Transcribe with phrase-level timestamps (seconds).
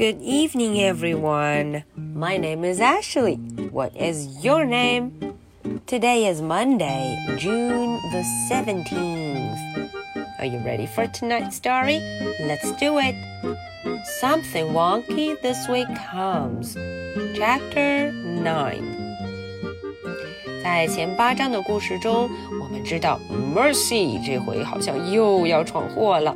[0.00, 1.84] Good evening, everyone.
[1.94, 3.34] My name is Ashley.
[3.70, 5.12] What is your name?
[5.84, 9.90] Today is Monday, June the 17th.
[10.38, 12.00] Are you ready for tonight's story?
[12.40, 13.14] Let's do it.
[14.22, 16.78] Something Wonky This Way Comes,
[17.36, 18.80] Chapter 9.
[20.64, 23.20] 在前八章的故事中，我们知道
[23.54, 26.34] Mercy 这回好像又要闯祸了。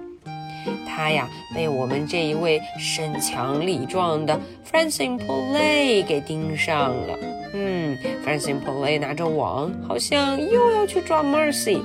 [0.94, 7.18] 他呀，被我们这一位身强力壮的 Francine Polay 给盯上了。
[7.52, 11.80] 嗯，Francine Polay 拿着网，好像又要去抓 Mercy。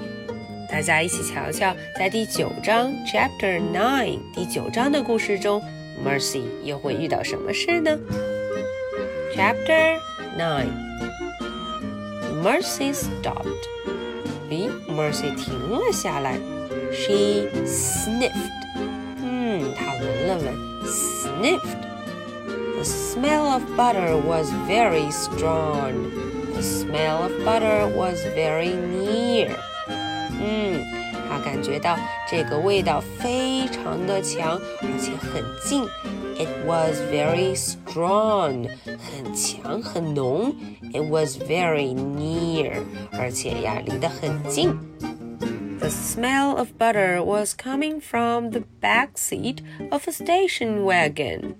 [0.71, 5.59] 大家一起瞧瞧，在第九章 Chapter Nine 第九章的故事中
[6.05, 7.97] ，Mercy 又会遇到什么事呢
[9.35, 9.97] ？Chapter
[10.38, 13.66] Nine，Mercy stopped。
[14.52, 16.38] 咦，Mercy 停了下来。
[16.91, 18.68] She sniffed。
[20.28, 20.54] 他闻了闻，
[20.84, 21.82] sniffed.
[22.76, 26.10] The smell of butter was very strong.
[26.52, 29.50] The smell of butter was very near.
[30.41, 30.83] 嗯，
[31.28, 31.97] 他感觉到
[32.30, 35.84] 这个味道非常的强，而且很近。
[36.36, 40.55] It was very strong，很强很浓。
[40.92, 44.77] It was very near，而且呀离得很近。
[45.78, 49.58] The smell of butter was coming from the back seat
[49.91, 51.56] of a station wagon.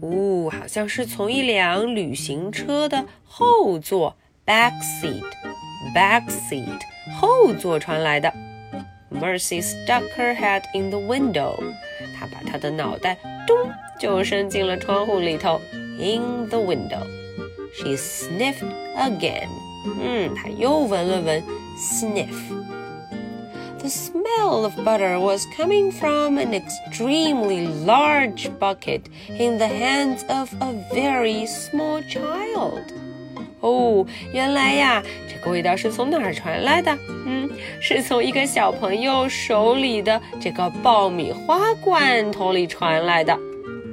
[0.00, 5.22] 哦，好像是从一辆旅行车的后座 back seat
[5.94, 6.80] back seat
[7.20, 8.32] 后座传来的。
[9.10, 11.54] Mercy stuck her head in the window.
[12.18, 13.56] 她把她的脑袋咚
[13.98, 15.60] 就伸进了窗户里头。
[15.98, 17.06] In the window.
[17.74, 18.64] She sniffed
[18.96, 19.48] again.
[20.00, 21.42] 嗯，她又闻了闻，
[21.78, 22.34] sniff。
[23.84, 30.52] the smell of butter was coming from an extremely large bucket in the hands of
[30.60, 32.82] a very small child.
[33.60, 36.96] 哦，原来呀，这个味道是从哪儿传来的？
[37.26, 37.48] 嗯，
[37.80, 43.38] 是从一个小朋友手里的这个爆米花罐头里传来的。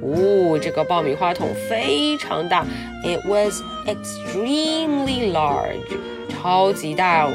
[0.00, 2.64] 哦，这个爆米花桶非常大，
[3.04, 5.98] It was extremely large，
[6.30, 7.34] 超级大哦。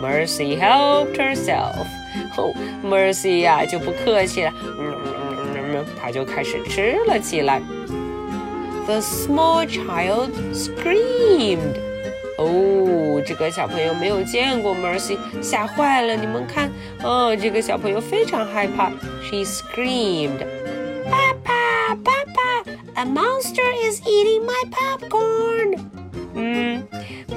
[0.00, 1.86] Mercy helped herself.
[2.36, 2.54] 哦，
[2.84, 7.60] Mercy 呀就不客气了，嗯嗯嗯嗯，她就开始吃了起来。
[8.86, 11.74] The small child screamed.
[12.36, 16.14] 哦，这个小朋友没有见过 Mercy，吓坏了。
[16.16, 16.70] 你们看，
[17.02, 18.90] 哦，这个小朋友非常害怕。
[19.22, 20.44] She screamed,
[21.08, 25.97] "Papa, Papa, a monster is eating my popcorn."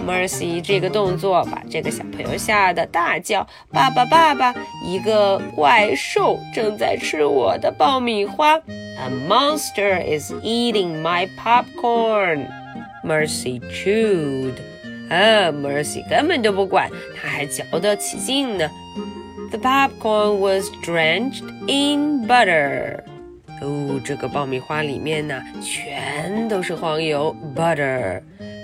[0.06, 4.54] Mercy 这个动作把这个小朋友吓得大叫：“爸爸，爸爸！
[4.84, 12.46] 一个怪兽正在吃我的爆米花！”A monster is eating my popcorn.
[13.04, 14.54] Mercy chewed.
[15.08, 18.68] 啊，Mercy 根本就不管，他还嚼得起劲呢。
[19.50, 23.00] The popcorn was drenched in butter.
[23.60, 28.20] 哦，这个爆米花里面呢，全都是黄油，butter。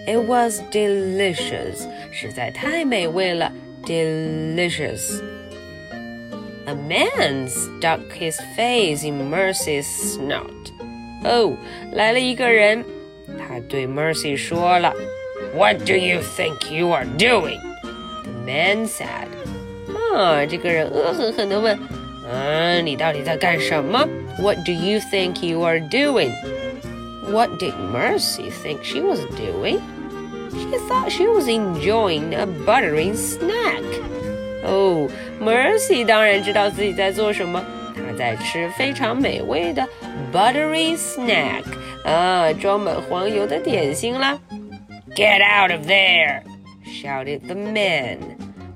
[0.08, 3.52] it was delicious，实在太美味了，
[3.86, 10.72] delicious。A man stuck his face in Mercy's snout.
[11.24, 11.56] 哦，
[11.92, 12.86] 来了一个人，
[13.38, 14.96] 他对 Mercy 说了：“
[15.56, 17.60] What do you think you are doing?”
[18.24, 19.28] The man said.
[20.16, 21.80] 啊，这个人恶狠狠地问：“
[22.32, 24.08] 嗯，你到底在干什么？”
[24.40, 26.32] What do you think you are doing?
[27.30, 29.80] What did Mercy think she was doing?
[30.52, 33.84] She thought she was enjoying a buttery snack.
[34.64, 35.10] 哦，
[35.42, 37.64] Mercy 当然知道自己在做什么，
[37.96, 39.88] 她在吃非常美味的
[40.32, 41.64] buttery snack
[42.06, 44.40] 啊，装满黄油的点心啦。
[45.16, 46.42] Get out of there!
[46.86, 48.18] shouted the man.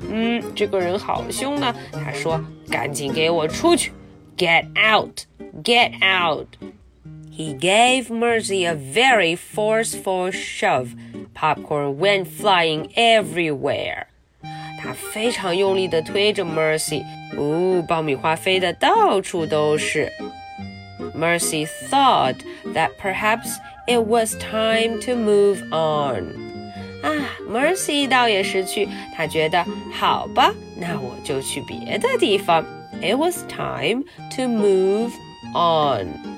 [0.09, 1.73] 嗯，这个人好凶呢。
[1.91, 3.91] 他说：“赶紧给我出去！
[4.37, 5.21] Get out!
[5.63, 6.47] Get out!”
[7.31, 10.89] He gave Mercy a very forceful shove.
[11.41, 14.05] Popcorn went flying everywhere.
[14.79, 17.03] 他非常用力地推着 Mercy，
[17.35, 20.11] 哦，爆米花飞得到处都是。
[21.15, 22.35] Mercy thought
[22.73, 23.57] that perhaps
[23.87, 26.35] it was time to move on.
[27.01, 27.11] 啊，
[27.49, 32.63] Mercy 倒也识趣，她觉得好吧，那我就去别的地方。
[33.01, 34.03] It was time
[34.35, 35.11] to move
[35.53, 36.30] on.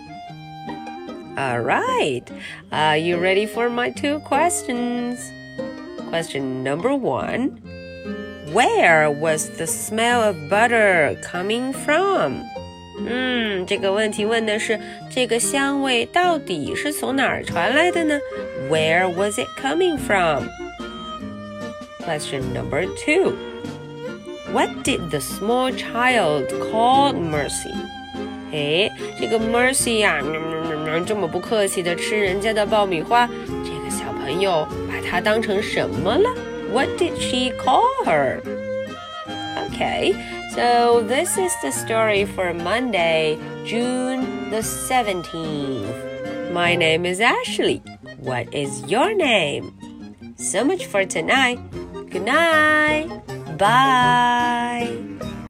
[1.38, 2.24] All right.
[2.72, 5.20] Are you ready for my two questions?
[6.10, 7.62] Question number one
[8.52, 12.44] Where was the smell of butter coming from?
[13.02, 14.80] 嗯， 嗯，这个问题问的是
[15.10, 18.20] 这个香味到底是从哪儿传来的呢？
[18.70, 20.50] Where was it coming from?
[22.04, 23.36] Question number two.
[24.52, 27.74] What did the small child call Mercy?
[28.52, 30.24] 哎，这个 Mercy 呀、啊，
[31.06, 33.28] 这么不客气的吃人家的爆米花，
[33.64, 36.30] 这个小朋友把它当成什么了？
[36.72, 38.42] What did she call her?
[39.72, 40.14] Okay,
[40.54, 46.54] so this is the story for Monday, June the 17th.
[46.54, 47.82] My name is Ashley.
[48.22, 49.74] What is your name?
[50.38, 51.60] So much for tonight.
[52.12, 53.08] Good night.
[53.58, 54.98] Bye.